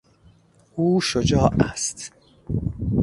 او 0.75 1.01
شجاع 1.01 1.53
است. 1.59 2.11